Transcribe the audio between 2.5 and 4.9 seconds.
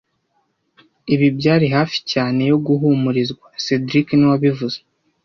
yo guhumurizwa cedric niwe wabivuze